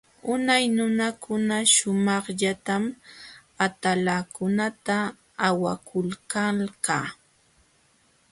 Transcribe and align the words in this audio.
Unay 0.33 0.63
nunakuna 0.75 1.57
sumaqllatam 1.73 2.83
atalankunata 3.65 4.97
awakulkalqa. 5.47 6.97